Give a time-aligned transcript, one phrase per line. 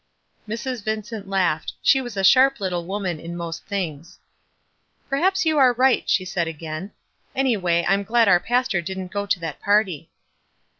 [0.49, 0.83] Mrs.
[0.83, 1.73] Vincent laughed.
[1.83, 4.17] She was a sharp little woman in most things.
[5.07, 6.89] "Perhaps you are right," she said again.
[7.35, 7.53] 284 WISE AND OTHERWISE.
[7.53, 10.09] "Anyway, I'm glad our pastor didn't go to that party."